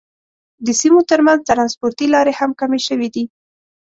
[0.65, 3.23] د سیمو تر منځ ترانسپورتي لارې هم کمې شوې دي.